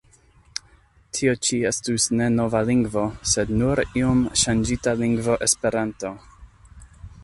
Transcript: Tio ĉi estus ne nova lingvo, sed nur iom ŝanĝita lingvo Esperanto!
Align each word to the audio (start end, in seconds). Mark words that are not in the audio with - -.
Tio 1.17 1.35
ĉi 1.47 1.59
estus 1.71 2.07
ne 2.21 2.31
nova 2.39 2.63
lingvo, 2.71 3.05
sed 3.35 3.55
nur 3.63 3.85
iom 4.03 4.27
ŝanĝita 4.47 4.99
lingvo 5.05 5.41
Esperanto! 5.51 6.19